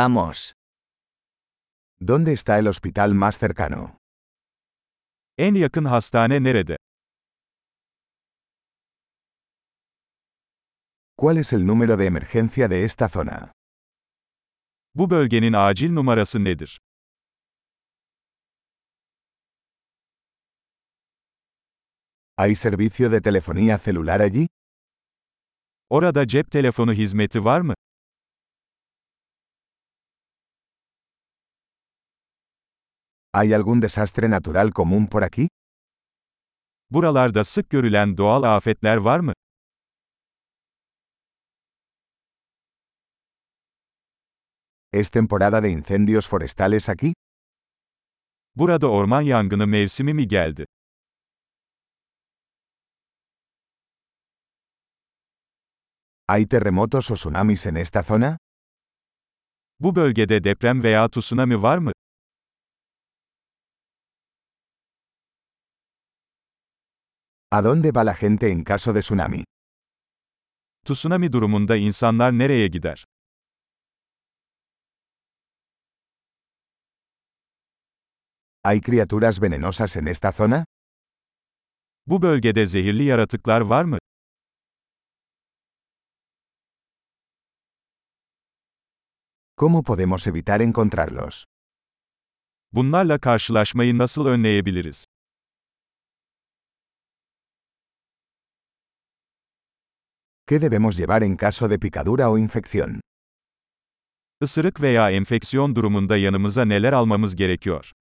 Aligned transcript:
Vamos. 0.00 0.52
¿Dónde 1.98 2.34
está 2.34 2.58
el 2.58 2.66
hospital 2.66 3.14
más 3.14 3.38
cercano? 3.38 3.96
En 5.38 5.54
yakın 5.54 5.84
hastane 5.86 6.38
nerede? 6.40 6.76
¿Cuál 11.16 11.38
es 11.38 11.54
el 11.54 11.64
número 11.66 11.96
de 11.96 12.04
emergencia 12.06 12.68
de 12.68 12.84
esta 12.84 13.08
zona? 13.08 13.52
Bu 14.94 15.10
bölgenin 15.10 15.52
acil 15.52 15.94
numarası 15.94 16.44
nedir? 16.44 16.78
¿Hay 22.36 22.54
servicio 22.54 23.08
de 23.10 23.20
telefonía 23.22 23.78
celular 23.78 24.20
allí? 24.20 24.46
Orada 25.90 26.26
cep 26.26 26.50
telefonu 26.50 26.92
hizmeti 26.92 27.44
var 27.44 27.60
mı? 27.60 27.74
¿Hay 33.38 33.52
algún 33.52 33.80
desastre 33.80 34.30
natural 34.30 34.72
común 34.72 35.06
por 35.06 35.22
aquí? 35.22 35.48
Buralarda 36.90 37.44
sık 37.44 37.70
görülen 37.70 38.16
doğal 38.16 38.42
afetler 38.42 38.96
var 38.96 39.20
mı? 39.20 39.32
¿Es 44.92 45.10
temporada 45.10 45.62
de 45.62 45.70
incendios 45.70 46.28
forestales 46.28 46.88
aquí? 46.88 47.12
Burada 48.54 48.90
orman 48.90 49.22
yangını 49.22 49.66
mevsimi 49.66 50.14
mi 50.14 50.28
geldi? 50.28 50.64
¿Hay 56.28 56.46
terremotos 56.46 57.10
o 57.10 57.14
tsunamis 57.14 57.66
en 57.66 57.74
esta 57.74 58.02
zona? 58.02 58.38
Bu 59.80 59.96
bölgede 59.96 60.44
deprem 60.44 60.82
veya 60.82 61.08
tsunami 61.08 61.62
var 61.62 61.78
mı? 61.78 61.92
¿A 67.56 67.62
dónde 67.62 67.90
va 67.96 68.04
la 68.04 68.14
gente 68.22 68.46
en 68.54 68.60
caso 68.70 68.92
de 68.92 69.00
tsunami? 69.00 69.42
Tsunami 70.84 71.28
durumunda 71.34 71.74
insanlar 71.88 72.32
nereye 72.34 72.68
gider? 72.68 72.98
¿Hay 78.62 78.80
criaturas 78.80 79.40
venenosas 79.40 79.96
en 79.96 80.08
esta 80.08 80.32
zona? 80.32 80.64
Bu 82.06 82.22
bölgede 82.22 82.66
zehirli 82.66 83.04
yaratıklar 83.04 83.60
var 83.60 83.84
mı? 83.84 83.98
¿Cómo 89.56 89.82
podemos 89.82 90.26
evitar 90.26 90.60
encontrarlos? 90.60 91.44
Bunlarla 92.72 93.18
karşılaşmayı 93.18 93.98
nasıl 93.98 94.26
önleyebiliriz? 94.26 95.06
¿Qué 100.48 100.60
debemos 100.60 100.96
llevar 100.96 101.24
en 101.24 101.34
caso 101.34 101.66
de 101.66 101.76
picadura 101.76 102.30
o 102.30 102.38
infección? 102.38 103.00
Isırık 104.40 104.80
veya 104.80 105.10
enfeksiyon 105.10 105.76
durumunda 105.76 106.16
yanımıza 106.16 106.64
neler 106.64 106.92
almamız 106.92 107.36
gerekiyor? 107.36 107.92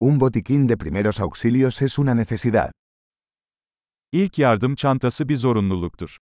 Un 0.00 0.20
botiquín 0.20 0.68
de 0.68 0.76
primeros 0.76 1.20
auxilios 1.20 1.82
es 1.82 1.98
una 1.98 2.14
necesidad. 2.14 2.70
İlk 4.12 4.38
yardım 4.38 4.74
çantası 4.74 5.28
bir 5.28 5.36
zorunluluktur. 5.36 6.16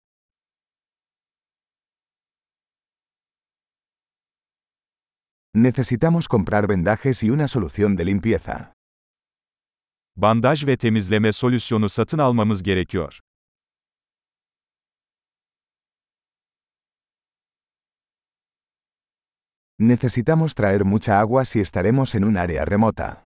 Necesitamos 5.57 6.27
comprar 6.27 6.67
vendajes 6.67 7.23
y 7.23 7.31
una 7.31 7.47
solución 7.47 7.95
de 7.97 8.05
limpieza. 8.05 8.73
Bandaj 10.17 10.67
ve 10.67 10.77
temizleme 10.77 11.33
solüsyonu 11.33 11.89
satın 11.89 12.19
almamız 12.19 12.63
gerekiyor. 12.63 13.21
Necesitamos 19.79 20.55
traer 20.55 20.85
mucha 20.85 21.21
agua 21.21 21.45
si 21.45 21.61
estaremos 21.61 22.15
en 22.15 22.23
un 22.25 22.35
área 22.35 22.65
remota. 22.67 23.25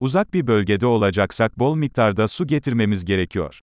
Uzak 0.00 0.32
bir 0.34 0.46
bölgede 0.46 0.86
olacaksak 0.86 1.58
bol 1.58 1.76
miktarda 1.76 2.28
su 2.28 2.46
getirmemiz 2.46 3.04
gerekiyor. 3.04 3.60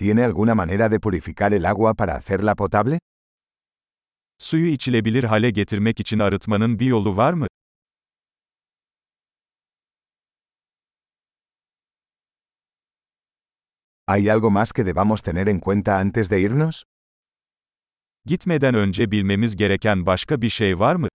¿Tiene 0.00 0.24
alguna 0.24 0.54
manera 0.54 0.88
de 0.88 0.98
purificar 0.98 1.52
el 1.52 1.66
agua 1.66 1.92
para 1.92 2.14
hacerla 2.14 2.54
potable? 2.54 2.98
Suyu 4.38 4.66
içilebilir 4.66 5.24
hale 5.24 5.50
getirmek 5.50 6.00
için 6.00 6.18
arıtmanın 6.18 6.78
bir 6.78 6.86
yolu 6.86 7.16
var 7.16 7.32
mı? 7.32 7.46
¿Hay 14.06 14.30
algo 14.30 14.50
más 14.50 14.72
que 14.72 14.86
debamos 14.86 15.22
tener 15.22 15.48
en 15.48 15.60
cuenta 15.60 15.98
antes 15.98 16.30
de 16.30 16.40
irnos? 16.40 16.82
Gitmeden 18.24 18.74
önce 18.74 19.10
bilmemiz 19.10 19.56
gereken 19.56 20.06
başka 20.06 20.42
bir 20.42 20.50
şey 20.50 20.78
var 20.78 20.96
mı? 20.96 21.08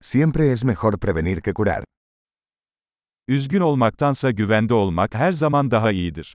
Siempre 0.00 0.52
es 0.52 0.64
mejor 0.64 0.98
prevenir 0.98 1.40
que 1.40 1.52
curar. 1.52 1.84
Üzgün 3.28 3.60
olmaktansa 3.60 4.30
güvende 4.30 4.74
olmak 4.74 5.14
her 5.14 5.32
zaman 5.32 5.70
daha 5.70 5.92
iyidir. 5.92 6.34